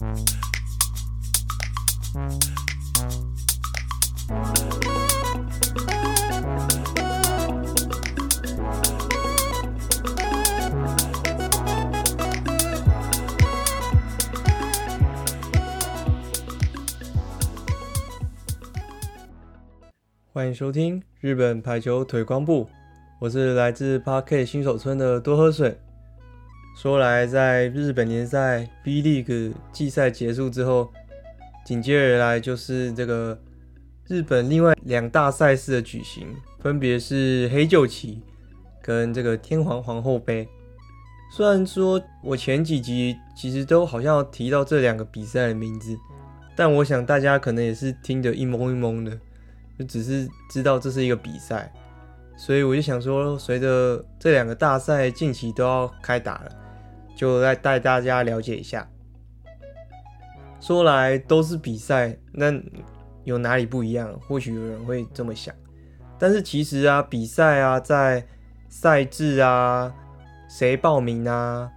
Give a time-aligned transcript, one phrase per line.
[0.00, 0.08] 欢
[20.46, 22.66] 迎收听日本排球腿光部，
[23.18, 25.78] 我是来自 Park 新手村的多喝水。
[26.82, 30.90] 说来，在日本联赛 V League 季赛结束之后，
[31.62, 33.38] 紧接而来就是这个
[34.08, 36.26] 日本另外两大赛事的举行，
[36.58, 38.22] 分别是黑黝旗
[38.80, 40.48] 跟这个天皇皇后杯。
[41.30, 45.94] 虽然说我前几集其实都好像提到这两个比赛的名字，
[46.56, 49.10] 但我想大家可能也是听得一懵一懵的。
[49.78, 51.70] 就只是知道这是一个比赛，
[52.38, 56.50] 所以我就想说，随着这两个大赛近期都要开打了，
[57.20, 58.88] 就来带大家了解一下。
[60.58, 62.50] 说来都是比赛，那
[63.24, 64.18] 有哪里不一样？
[64.26, 65.54] 或许有人会这么想，
[66.18, 68.26] 但是其实啊，比赛啊，在
[68.70, 69.94] 赛制啊、
[70.48, 71.70] 谁报名啊，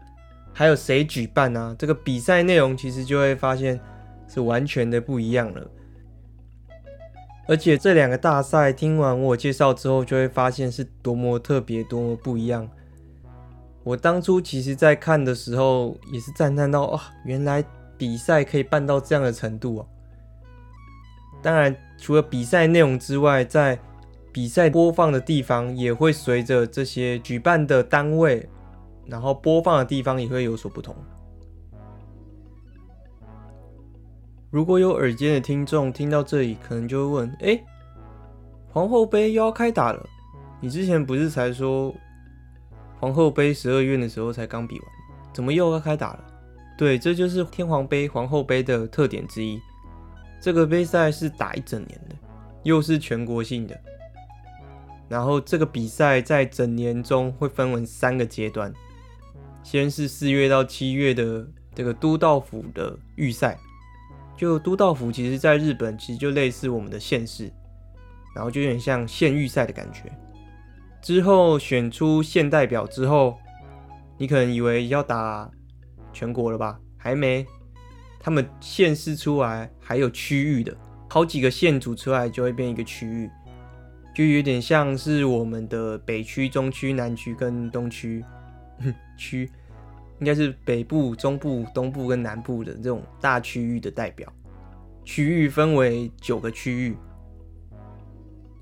[0.54, 3.78] 还有谁举办啊，这个比赛内容其实就会发现
[4.30, 5.70] 是完全的不一样了。
[7.50, 12.70] 而且这两个大赛听完我介绍之后，就会发现是多么特别、多么不一样。
[13.84, 17.64] 我当初其实在看的时候，也是赞叹到：啊，原来
[17.98, 19.86] 比赛可以办到这样的程度啊！
[21.42, 23.78] 当然，除了比赛内容之外，在
[24.32, 28.48] 比赛播放的地方也会随着这些举办的单位，
[29.06, 30.96] 然后播放的地方也会有所不同。
[34.50, 37.62] 如果有耳尖的听众听到这里，可能就会问：哎，
[38.70, 40.08] 皇后杯又要开打了？
[40.62, 41.94] 你之前不是才说
[43.04, 44.88] 皇后杯十二月的时候才刚比完，
[45.34, 46.24] 怎么又要开打了？
[46.78, 49.60] 对，这就是天皇杯、皇后杯的特点之一。
[50.40, 52.16] 这个杯赛是打一整年的，
[52.64, 53.78] 又是全国性的。
[55.10, 58.74] 然后这个比赛在整年中会分为三个阶段，
[59.64, 63.60] 先是四月到七月的这个都道府的预赛。
[64.38, 67.52] 就都道府，其实在日本其实就类似我们的县市，
[68.34, 70.10] 然后就有点像县预赛的感觉。
[71.04, 73.38] 之后选出县代表之后，
[74.18, 75.52] 你可能以为要打
[76.14, 76.80] 全国了吧？
[76.98, 77.46] 还没，
[78.22, 80.74] 他们县市出来还有区域的，
[81.10, 83.30] 好几个县组出来就会变一个区域，
[84.16, 88.24] 就有点像是我们的北区、中区、南区跟东区
[89.18, 89.52] 区。
[90.20, 94.32] 应该是北部、中部、东部跟南部的这种大区域的代表，
[95.04, 96.96] 区域分为九个区域，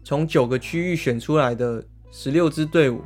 [0.04, 3.02] 从九个区域选出来的十六支队伍，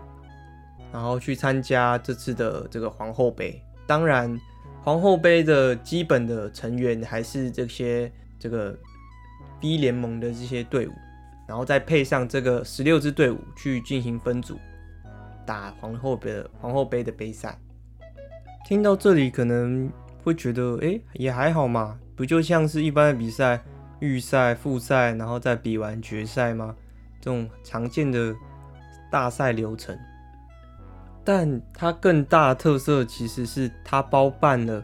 [0.91, 3.61] 然后去参加这次的这个皇后杯。
[3.87, 4.37] 当然，
[4.83, 8.77] 皇后杯的基本的成员还是这些这个
[9.59, 10.91] B 联盟的这些队伍，
[11.47, 14.57] 然后再配上这个十六支队伍去进行分组
[15.45, 17.57] 打皇后杯的皇后杯的杯赛。
[18.67, 19.87] 听到这里可能
[20.23, 23.63] 会觉得，哎，也还好嘛，不就像是一般的比赛，
[23.99, 26.75] 预赛、复赛，然后再比完决赛吗？
[27.21, 28.35] 这种常见的
[29.15, 29.97] 大赛流程。
[31.23, 34.83] 但它更大的特色其实是它包办了，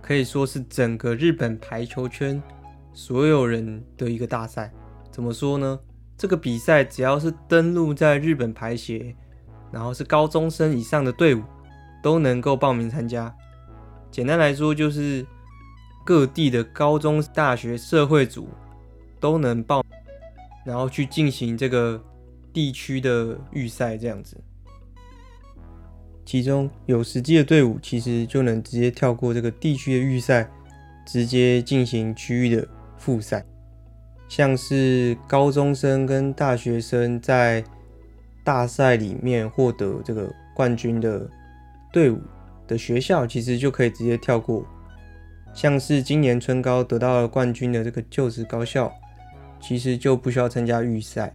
[0.00, 2.40] 可以说是整个日本排球圈
[2.92, 4.70] 所有人的一个大赛。
[5.10, 5.80] 怎么说呢？
[6.16, 9.16] 这个比赛只要是登录在日本排协，
[9.72, 11.42] 然后是高中生以上的队伍。
[12.00, 13.34] 都能够报名参加。
[14.08, 15.26] 简单来说，就是
[16.04, 18.48] 各地的高中、大学、社会组
[19.18, 19.84] 都能报，
[20.64, 22.00] 然后去进行这个
[22.58, 24.36] 地区的预赛，这样子。
[26.24, 30.50] 其中有实际的队伍，其实就能直接跳过这个地区的预赛，
[31.06, 33.44] 直接进行区域的复赛。
[34.28, 37.62] 像是高中生跟大学生在
[38.42, 41.30] 大赛里面获得这个冠军的。
[41.92, 42.20] 队伍
[42.66, 44.66] 的学校其实就可以直接跳过，
[45.54, 48.92] 像是今年春高得到了冠军的这个就职高校，
[49.60, 51.32] 其实就不需要参加预赛。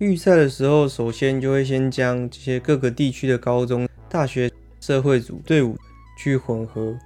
[0.00, 4.50] 预赛的时候，首先就会先将这些各个地区的高中、大学、
[4.80, 5.76] 社会组队伍
[6.16, 6.96] 去混合，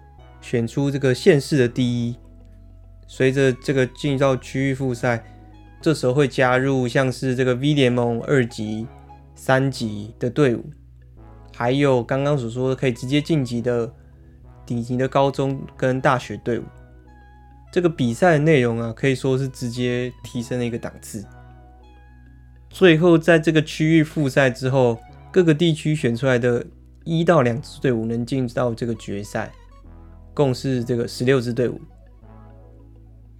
[0.40, 2.14] 选出这个县市的第一。
[3.08, 5.24] 随着这个进到区域复赛，
[5.80, 8.86] 这时候会加入像是这个 V 联盟二级、
[9.34, 10.64] 三级的队伍。
[11.52, 13.92] 还有刚刚所说的可以直接晋级的
[14.64, 16.64] 顶级的高中跟大学队伍，
[17.72, 21.24] 这个比赛的内容啊，可以说是直接提升了一个档次。
[22.74, 24.98] 最后在这个区域复赛之后，
[25.30, 26.66] 各个地区选出来的
[27.04, 29.48] 一到两支队伍能进到这个决赛。
[30.34, 31.80] 共是这个十六支队伍。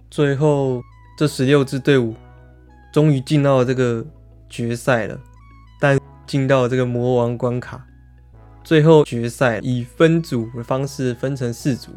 [0.09, 0.81] 最后
[1.17, 2.15] 这十六支队伍
[2.93, 4.05] 终于进到了这个
[4.49, 5.19] 决赛了，
[5.81, 7.85] 但进到这个魔王关卡。
[8.63, 11.91] 最后决赛以分组的方式分成四组，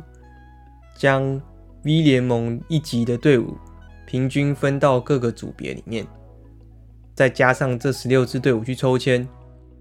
[0.97, 1.41] 将
[1.85, 3.57] V 联盟一级的队伍
[4.09, 6.05] 平均分到各个组别里面，
[7.19, 9.27] 再加上这十六支队伍去抽签，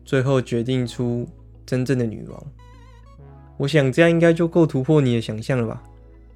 [0.03, 1.23] 最后决定出
[1.67, 2.43] 真正的女王。
[3.57, 5.83] 我想这样应该就够突破你的想象了吧？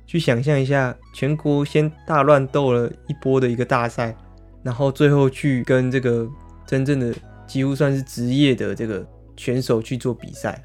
[0.06, 4.15] 去想象一下，全国先大乱斗了一波的一个大赛，
[4.62, 6.30] 然后最后去跟这个
[6.68, 7.12] 真正的
[7.47, 9.04] 几乎算是职业的这个。
[9.38, 10.62] 选手去做比赛，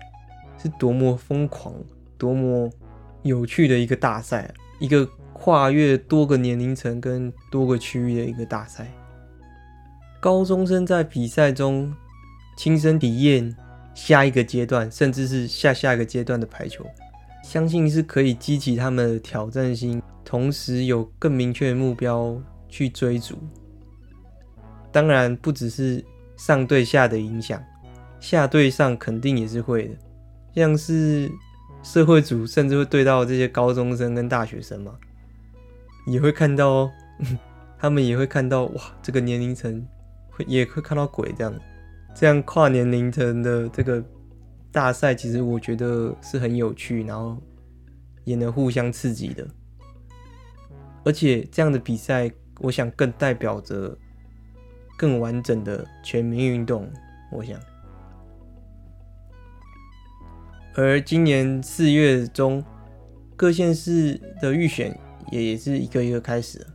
[0.63, 1.73] 是多么疯狂、
[2.19, 2.71] 多么
[3.23, 8.93] 有趣的一个大赛，一个跨越多个年龄层跟多个区域的一个大赛。
[10.27, 11.95] 高中生在比赛中
[12.57, 13.57] 亲身体验
[13.95, 16.85] 下一个阶段，甚至是下下一个阶段的排球，
[17.45, 22.37] 相信是可以激起他们的挑战心，同时有更明确的目标
[22.69, 23.39] 去追逐。
[24.91, 26.05] 当然，不只是
[26.37, 27.63] 上对下的影响。
[28.19, 29.95] 下对上肯定也是会的，
[30.57, 31.31] 像是
[31.85, 34.93] 社会组甚至会对到这些高中生跟大学生嘛，
[36.09, 36.93] 也会看到哦，
[37.79, 39.87] 他们也会看到哇，这个年龄层
[40.37, 41.61] 会也会看到鬼这样，
[42.15, 44.05] 这样跨年龄层的这个
[44.71, 47.41] 大赛，其实我觉得是很有趣，然后
[48.25, 49.47] 也能互相刺激的，
[51.05, 52.31] 而且这样的比赛，
[52.61, 53.97] 我想更代表着
[54.99, 56.87] 更完整的全民运动，
[57.33, 57.59] 我想。
[60.75, 62.63] 而今年四月中，
[63.35, 64.95] 各县市的预选
[65.33, 66.67] 也也是一个一个开始。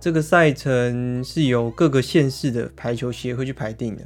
[0.00, 4.02] 这个赛程是由各个县市的排球协会去排定的，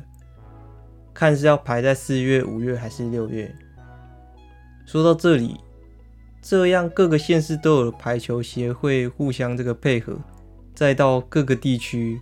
[1.15, 3.55] 看是要排在四月、五月还是六月。
[4.85, 5.57] 说到这里，
[6.43, 10.19] 这样各个县市都有排球协会互相这个配合，
[10.75, 12.21] 再到各个地区，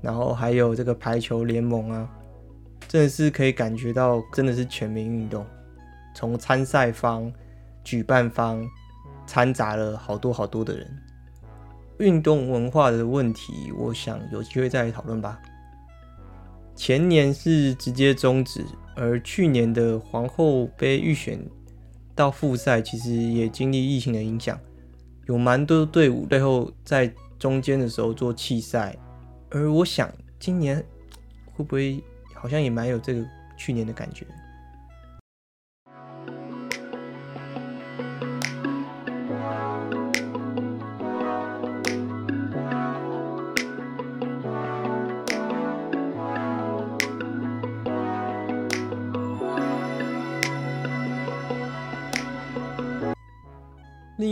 [0.00, 2.08] 然后还有这个排球联盟啊，
[2.86, 5.44] 真的是可以感觉到，真的是全民运动。
[6.14, 7.32] 从参赛方、
[7.82, 8.64] 举办方
[9.26, 10.86] 掺杂了好多好多的人，
[12.00, 15.38] 运动文化的问题，我想有机会再讨论吧。
[16.74, 18.64] 前年是直接终止，
[18.96, 21.38] 而去年的皇后杯预选
[22.14, 24.58] 到复赛，其实也经历疫情的影响，
[25.26, 28.96] 有蛮多队伍最后在中间的时候做弃赛，
[29.50, 30.82] 而我想今年
[31.54, 32.02] 会不会
[32.34, 33.22] 好像也蛮有这个
[33.58, 34.26] 去年的感觉。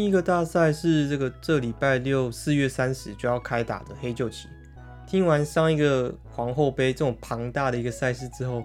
[0.09, 4.49] 一个大赛是这个这礼拜六四月三十就要开打的黑旧旗。
[5.07, 8.65] 听完上一个皇后杯这种庞大的一个赛事之后，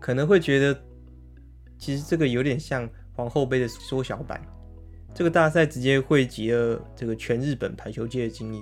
[0.00, 0.76] 可能会觉得
[1.78, 4.42] 其实这个有点像皇后杯的缩小版。
[5.14, 8.60] 这个大赛直接汇集了这个全日本排球界的精英，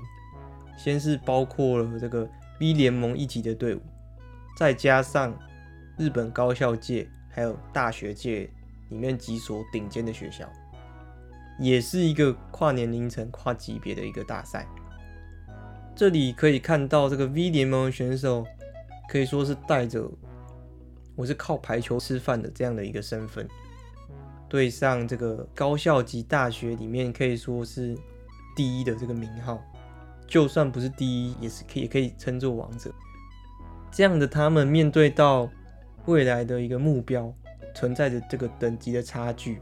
[0.77, 2.29] 先是包括了这个
[2.61, 3.81] V 联盟一级的队伍，
[4.59, 5.35] 再加上
[5.97, 8.51] 日本高校界还有大学界
[8.91, 10.47] 里面几所顶尖的学校。
[11.59, 14.67] 也是一个跨年龄层、跨级别的一个大赛。
[15.97, 18.47] 这里可以看到，这个 V 联盟选手
[19.11, 20.09] 可以说是带着
[21.17, 23.49] “我是靠排球吃饭的”这样的一个身份，
[24.49, 27.99] 对上这个高校级大学里面可以说是
[28.55, 29.61] 第一的这个名号，
[30.27, 32.95] 就算不是第一，也是可以也可以称作王者。
[33.91, 35.51] 这样的他们面对到
[36.07, 37.35] 未来的一个目标，
[37.75, 39.61] 存在着这个等级的差距。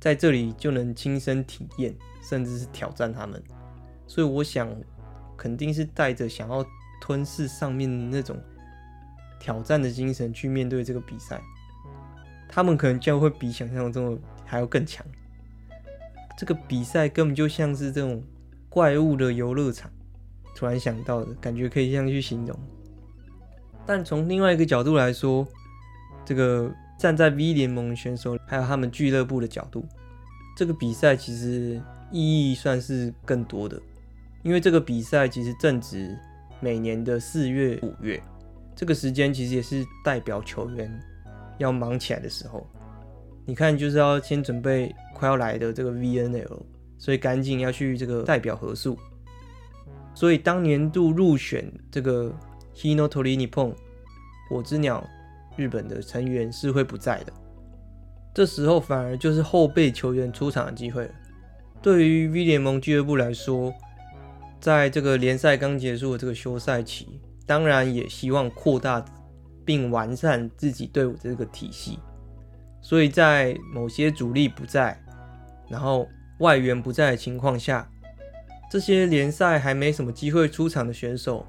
[0.00, 3.42] 在这里就能亲身体验，甚至是挑战他们，
[4.06, 4.68] 所以我想
[5.36, 6.64] 肯定是带着想要
[7.00, 8.36] 吞噬上面那种
[9.40, 11.40] 挑战的精神去面对这个比赛。
[12.48, 15.04] 他们可能将会比想象中的还要更强。
[16.38, 18.22] 这个比赛根本就像是这种
[18.68, 19.90] 怪物的游乐场，
[20.54, 22.56] 突然想到的感觉可以这样去形容。
[23.84, 25.44] 但从另外一个角度来说，
[26.24, 26.72] 这个。
[26.98, 29.86] 站在 V 联盟选手还有他们俱乐部的角度，
[30.56, 33.80] 这个比赛其实意义算是更多的，
[34.42, 36.18] 因为这个比赛其实正值
[36.58, 38.20] 每年的四月、五月，
[38.74, 40.92] 这个时间其实也是代表球员
[41.58, 42.66] 要忙起来的时候。
[43.46, 46.60] 你看，就是要先准备快要来的这个 VNL，
[46.98, 48.98] 所以赶紧要去这个代表合宿。
[50.14, 52.34] 所以当年度入选这个
[52.74, 53.72] Hino Torini PON
[54.50, 55.08] 火之鸟。
[55.58, 57.32] 日本的成员是会不在的，
[58.32, 61.10] 这时候反而就是后备球员出场的机会了。
[61.82, 63.74] 对于 V 联盟俱乐部来说，
[64.60, 69.04] 在这个联赛刚结束的这个休赛期，当然也希望扩大
[69.64, 71.98] 并完善自己队伍的这个体系。
[72.80, 74.96] 所以在某些主力不在，
[75.68, 77.90] 然后外援不在的情况下，
[78.70, 81.44] 这些联赛还没什么机会出场的选手，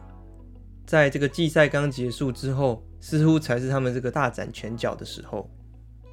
[0.88, 5.50] 在这个季赛刚结束之后，似乎才是他们这个大展拳脚的时候。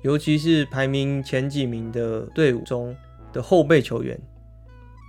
[0.02, 2.94] 尤其是排名前几名的队伍中
[3.32, 4.16] 的后备球员，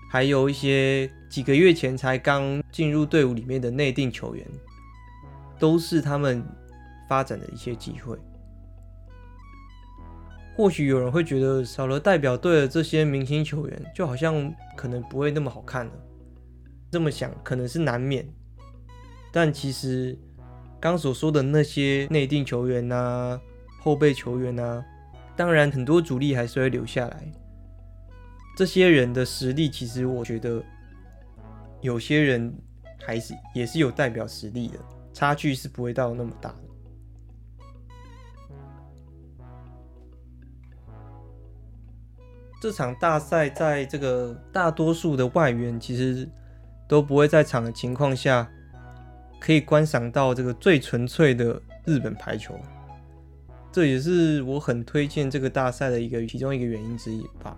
[0.09, 4.47] 还有一些几个月前才刚进入队伍里面的内定球员，
[5.59, 6.43] 都是他们
[7.07, 8.17] 发展的一些机会。
[10.55, 15.91] 或许有人会觉得少了代表队的这些明星球员，就好像可能不会那么好看了。
[16.89, 18.27] 这么想可能是难免，
[19.31, 20.17] 但其实
[20.79, 23.39] 刚所说的那些内定球员呐、
[23.81, 24.83] 后备球员呐，
[25.35, 27.31] 当然很多主力还是会留下来。
[28.55, 30.63] 这些人的实力，其实我觉得
[31.81, 32.53] 有些人
[33.03, 34.79] 还是也是有代表实力的，
[35.13, 36.57] 差距是不会到那么大的。
[42.59, 46.27] 这场大赛在这个大多数的外援其实
[46.87, 48.49] 都不会在场的情况下，
[49.39, 52.53] 可以观赏到这个最纯粹的日本排球。
[53.71, 57.57] 这也是我很推荐这个大赛的一个其中一个原因之一吧。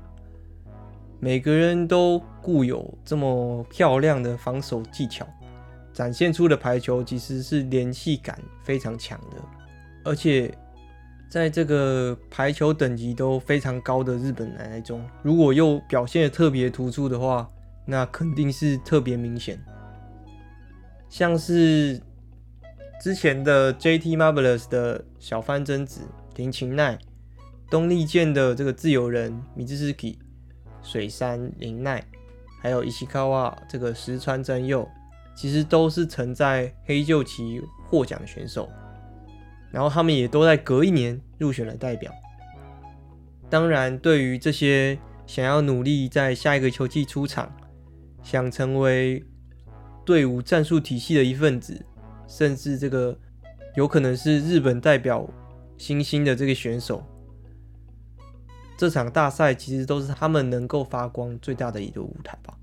[1.19, 5.27] 每个人都固有这么漂亮的防守技巧，
[5.93, 9.37] 展现出的排球其实是联系感非常强的，
[10.03, 10.53] 而且。
[11.29, 17.47] 在这个排球等级都非常高的日本男孩中，如果又表现得特别突出的话，
[17.85, 19.63] 那肯定是特别明显。
[21.09, 21.99] 像是
[23.01, 26.01] 之前的 JT Marvelous 的小幡真子、
[26.35, 26.97] 林琴奈，
[27.69, 30.19] 东丽健的这个自由人米兹斯基、
[30.81, 32.03] 水山林奈，
[32.61, 34.87] 还有伊西卡瓦这个石川真佑，
[35.35, 38.69] 其实都是曾在黑黝期获奖选手。
[39.71, 42.11] 然后他们也都在隔一年入选了代表。
[43.49, 47.55] 当然，对于这些想要努力在下一个球季出场，
[48.23, 49.23] 想成为
[50.09, 51.85] 队伍战术体系的一份子，
[52.27, 53.15] 甚至这个
[53.75, 55.29] 有可能是日本代表
[55.77, 57.03] 新星的这个选手，
[58.75, 62.57] 这场大赛其实都是他们能够发光最大的一个舞台吧。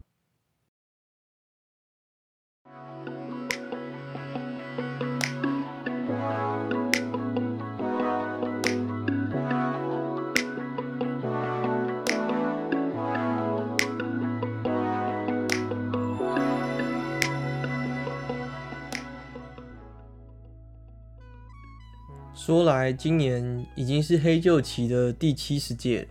[22.46, 26.06] 说来，今年已经是黑旧旗的第七十届，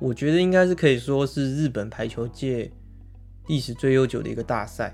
[0.00, 2.68] 我觉得应该是可以说是日本排球界
[3.46, 4.92] 历史最悠久的一个大赛。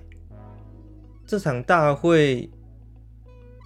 [1.26, 2.50] 这场大会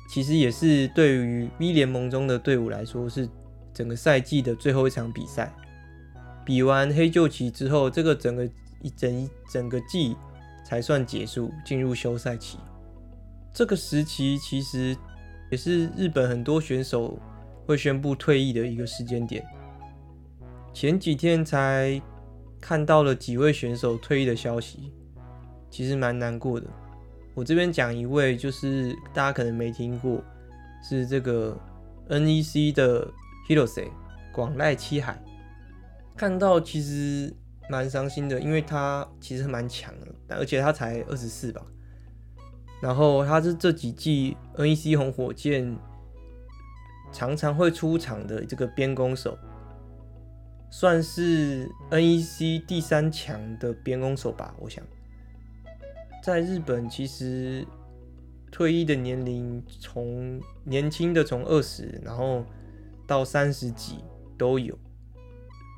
[0.09, 3.29] 其实也是对于 V 联盟中的队伍来说，是
[3.75, 5.53] 整个赛季的最后一场比赛。
[6.45, 8.49] 比完黑旧旗之后，这个整个
[8.81, 10.17] 一整一整个季
[10.65, 12.57] 才算结束，进入休赛期。
[13.53, 14.97] 这个时期其实。
[15.53, 17.19] 也是日本很多选手
[17.67, 19.45] 会宣布退役的一个时间点。
[20.73, 22.01] 前几天才
[22.59, 24.95] 看到了几位选手退役的消息，
[25.71, 26.67] 其实蛮难过的。
[27.35, 30.25] 我这边讲一位，就是大家可能没听过，
[30.83, 31.55] 是这个
[32.09, 33.07] NEC 的
[33.47, 33.89] Hirose
[34.33, 35.23] 广濑七海。
[36.17, 37.31] 看到其实
[37.69, 41.63] 蛮伤心的，因为他其实蛮强的，而且他才二十四吧。
[42.83, 45.77] 然后他是这几季 NEC 红火箭
[47.13, 49.39] 常常会出场的这个边攻手，
[50.69, 54.53] 算是 NEC 第三强的边攻手吧。
[54.59, 54.85] 我想，
[56.25, 57.65] 在日本其实
[58.51, 62.45] 退役的年龄从年轻的从二十，然后
[63.07, 63.99] 到三十几
[64.37, 64.77] 都有，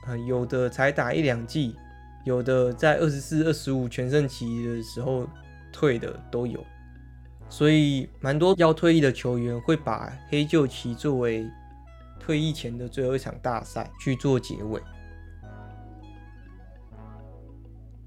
[0.09, 1.77] 嗯有的才打一两季，
[2.25, 5.29] 有的在二十四、二十五全盛期的时候
[5.71, 6.65] 退的都有。
[7.49, 11.49] 所以，蛮多要退役的球员会把黑黝期作为
[12.19, 14.83] 退役前的最后一场大赛去做结尾。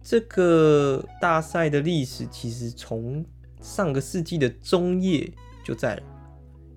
[0.02, 3.26] 这个大赛的历史其实从
[3.62, 5.32] 上个世纪的中叶
[5.64, 6.04] 就在了，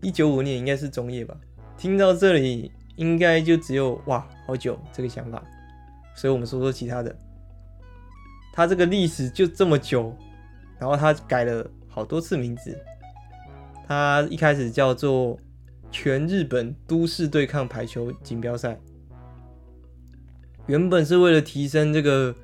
[0.01, 1.37] 一九五五年应该是中叶吧。
[1.77, 5.43] 听到这里，应该就只有哇，好久这个想法。
[6.15, 7.17] 所以我们说说其他的，
[8.53, 10.17] 他这个历史就这么久，
[10.79, 11.69] 然后他改了。
[11.91, 12.79] 好多次名字，
[13.87, 15.39] 它一开始叫做
[15.91, 18.79] 全日本都市对抗排球锦标赛，
[20.67, 22.35] 原本是为了提升这个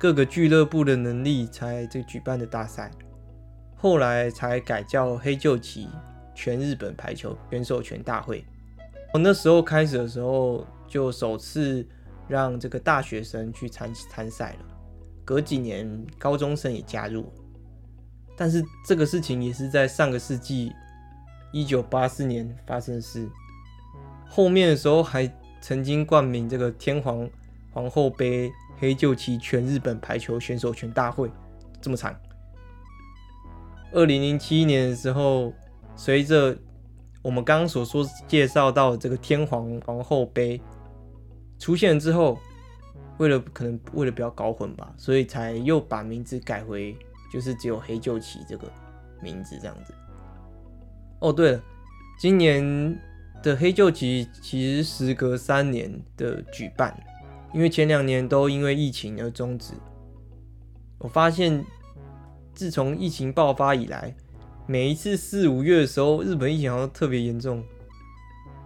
[0.00, 2.90] 各个俱乐部的能力才这举办的大赛，
[3.76, 5.88] 后来才改叫黑旧旗
[6.34, 8.44] 全日本排球选手权大会。
[9.12, 11.86] 从那时候开始的时候，就首次
[12.28, 14.66] 让这个大学生去参参赛了。
[15.24, 17.32] 隔几年，高中生也加入。
[18.36, 20.72] 但是这个事情也是在上个世纪
[21.52, 23.28] 一九八四年发生的事。
[24.28, 27.28] 后面的时候还曾经冠名这个天皇
[27.72, 31.30] 皇后杯黑旧旗全日本排球选手权大会，
[31.80, 32.14] 这么长。
[33.92, 35.52] 二零零七年的时候，
[35.94, 36.56] 随着
[37.22, 40.60] 我们刚刚所说介绍到的这个天皇皇后杯
[41.58, 42.38] 出现之后，
[43.16, 46.94] 为了可能为了不要搞混吧，所以才又把名字改回
[47.32, 48.70] 就是只有黑旧旗这个
[49.22, 49.94] 名字这样子。
[51.20, 51.62] 哦，对了，
[52.18, 52.98] 今年
[53.42, 56.96] 的黑旧旗其实时隔三年的举办，
[57.54, 59.72] 因为前两年都因为疫情而终止。
[60.98, 61.64] 我发现
[62.54, 64.14] 自从疫情爆发以来，
[64.66, 67.62] 每一次四五月的时候，日本疫情好像特别严重，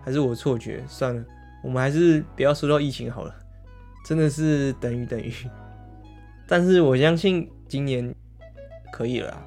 [0.05, 0.83] 还是我错觉？
[0.88, 1.25] 算了，
[1.62, 3.35] 我们还是不要说到疫情好了，
[4.05, 5.33] 真的是等于等于。
[6.47, 8.14] 但是我相信今年
[8.92, 9.42] 可以了，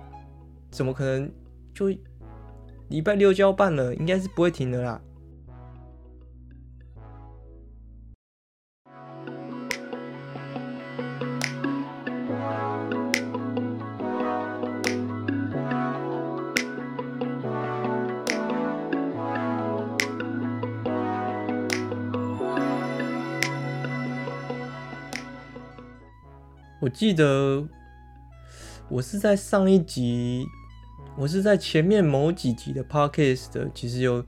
[0.72, 1.32] 怎么可能
[1.74, 1.88] 就
[2.90, 3.94] 礼拜六就要办了？
[3.96, 5.02] 应该是不会停的啦。
[26.82, 27.66] 我记得
[28.90, 30.46] 我是在上一集，
[31.18, 34.24] 我是在前面某几集的 podcast 的，其实有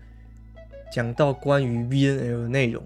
[0.92, 2.82] 讲到关于 VNL 的内容。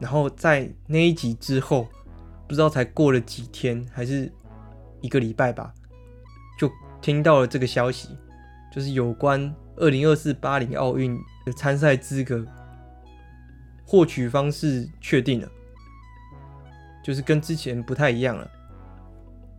[0.00, 1.86] 然后在那一集之后，
[2.48, 4.32] 不知道才过了几天，还是
[5.02, 5.72] 一个礼拜吧，
[6.58, 6.70] 就
[7.02, 8.08] 听到了这个消息，
[8.72, 12.44] 就是有关二零二四巴黎奥运的参赛资格
[13.84, 15.48] 获取方式确定了。
[17.04, 18.50] 就是跟之前不太一样了，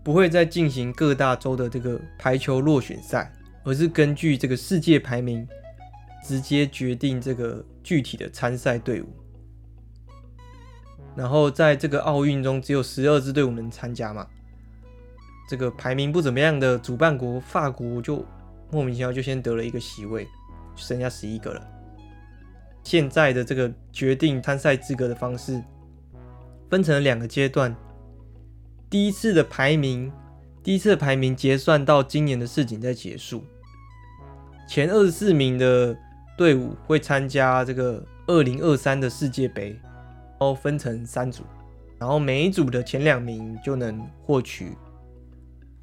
[0.03, 3.31] 不会再进行各大洲的这个排球落选赛，
[3.63, 5.47] 而是根据这个世界排名
[6.23, 9.07] 直接决定这个具体的参赛队伍。
[11.15, 14.27] 然后在这个奥运中，只有十二支队伍能参加嘛。
[15.49, 18.25] 这个排名不怎么样的主办国法国就
[18.71, 20.23] 莫名其妙就先得了一个席位，
[20.75, 21.67] 就剩下十一个了。
[22.83, 25.61] 现在的这个决定参赛资格的方式。
[26.69, 27.75] 分成了两个阶段，
[28.91, 30.11] 第一次的排名，
[30.61, 33.41] 第一次的排名结算到今年的世锦赛结束，
[34.67, 35.97] 前二十四名的
[36.37, 41.43] 队伍会参加这个二零二三的世界杯，然后分成三组，
[41.97, 44.75] 然后每一组的前两名就能获取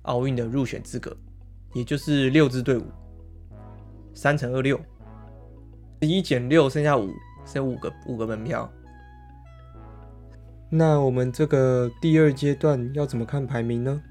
[0.02, 1.16] 奥运的入选资格，
[1.72, 2.84] 也就是六支队伍，
[4.12, 4.78] 三乘二六，
[6.02, 7.10] 十一减六剩下五，
[7.46, 8.70] 剩五个五个门票。
[10.70, 14.02] 那我们这个第二阶段要怎么看排名呢？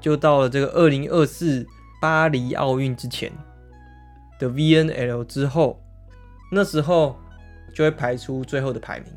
[0.00, 1.66] 就到了这个二零二四
[2.00, 3.32] 巴黎奥运之前
[4.38, 5.82] 的 VNL 之后，
[6.52, 7.16] 那时候
[7.72, 9.08] 就会排出最后的排名。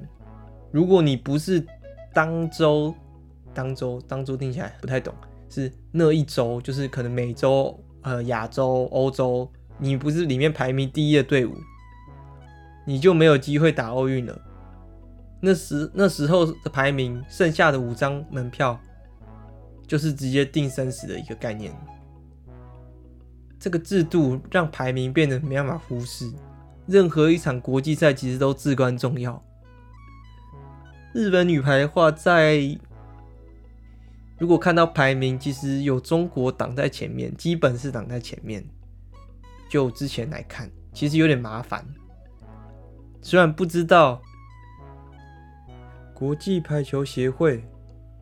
[0.72, 1.62] 如果你不是
[2.14, 2.96] 当周、
[3.54, 5.14] 当周、当周听起来不太懂，
[5.50, 11.54] 是那一周，就是可能美洲、呃亚洲、欧洲，你不是里面排名第一的队伍，
[12.86, 14.42] 你就没有机会打奥运了。
[15.48, 18.78] 那时那时候的排名，剩下的五张门票
[19.88, 21.74] 就是直接定生死的一个概念。
[23.58, 26.30] 这个制度让排名变得没办法忽视，
[26.86, 29.42] 任何一场国际赛其实都至关重要。
[31.14, 32.78] 日本女排的话，在
[34.38, 38.62] 如果看到排名，其实有中国挡在前面，基本是挡在前面。
[39.70, 41.88] 就之前来看，其实有点麻烦。
[43.22, 44.22] 虽然不知道。
[46.18, 47.64] 国际排球协会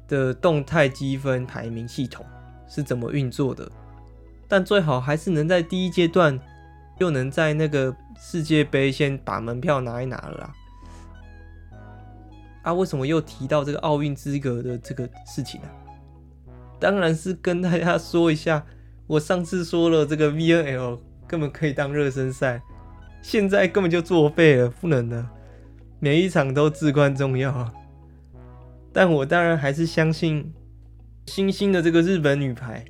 [0.05, 2.25] 的动态积分排名系统
[2.67, 3.71] 是怎么运作的？
[4.49, 6.37] 但最好还是能在第一阶段，
[6.97, 10.53] 又能在那个世界杯先把门票拿一拿了啦。
[12.63, 15.67] 啊，为什么又提到这个奥运资格的这个事情呢？
[16.77, 18.61] 当然是跟大家说一下，
[19.07, 22.61] 我上次说了，这个 VNL 根本可以当热身赛，
[23.21, 25.25] 现在根本就作废了，不能的，
[26.01, 27.73] 每一场都至关重要。
[28.95, 30.53] 但我当然还是相信，
[31.25, 32.85] 新兴的这个日本女排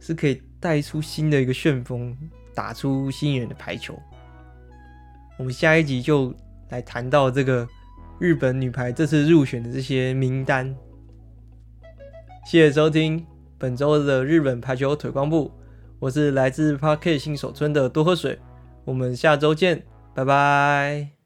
[0.00, 2.12] 是可以带出新的一个旋风，
[2.52, 3.96] 打出新人的排球。
[5.38, 6.34] 我们下一集就
[6.70, 7.66] 来谈到这个
[8.18, 10.74] 日本女排这次入选的这些名单。
[12.44, 13.24] 谢谢收听
[13.58, 15.52] 本周的日本排球腿光部，
[16.00, 18.40] 我是来自 Park 新手村的多喝水，
[18.84, 19.84] 我们下周见，
[20.16, 21.21] 拜拜。